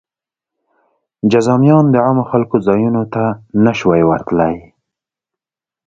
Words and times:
جذامیان 1.31 1.85
د 1.91 1.95
عامو 2.05 2.23
خلکو 2.31 2.55
ځایونو 2.67 3.01
ته 3.13 3.23
نه 3.63 3.71
شوای 3.79 4.03
ورتلی. 4.05 4.55